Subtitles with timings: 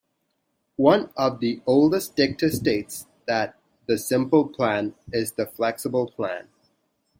[0.77, 6.49] One of the oldest dicta states that the simple plan is the flexible plan.